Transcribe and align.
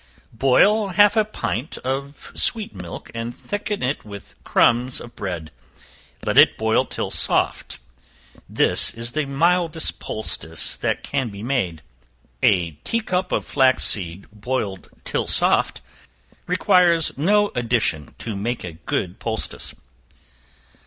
Boil 0.33 0.87
half 0.87 1.15
a 1.15 1.23
pint 1.23 1.77
of 1.83 2.31
sweet 2.33 2.73
milk, 2.73 3.11
and 3.13 3.35
thicken 3.37 3.83
it 3.83 4.03
with 4.03 4.33
crumbs 4.43 4.99
of 4.99 5.15
bread; 5.15 5.51
let 6.25 6.39
it 6.39 6.57
boil 6.57 6.85
till 6.85 7.11
soft. 7.11 7.77
This 8.49 8.89
is 8.95 9.11
the 9.11 9.25
mildest 9.27 9.99
poultice 9.99 10.75
that 10.77 11.03
can 11.03 11.29
be 11.29 11.43
made. 11.43 11.83
A 12.41 12.71
tea 12.83 13.01
cup 13.01 13.31
of 13.31 13.45
flaxseed 13.45 14.25
boiled 14.31 14.89
till 15.03 15.27
soft, 15.27 15.81
requires 16.47 17.15
no 17.15 17.51
addition 17.53 18.15
to 18.17 18.35
make 18.35 18.63
a 18.63 18.73
good 18.73 19.19
poultice. 19.19 19.75